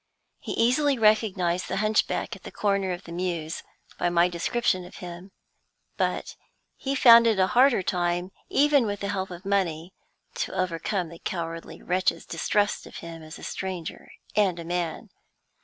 [0.39, 3.61] He easily recognized the hunchback at the corner of the Mews
[3.99, 5.31] by my description of him;
[5.95, 6.35] but
[6.75, 9.93] he found it a hard matter, even with the help of money,
[10.37, 15.11] to overcome the cowardly wretch's distrust of him as a stranger and a man.